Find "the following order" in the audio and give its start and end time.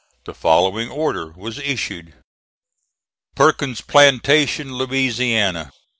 0.25-1.27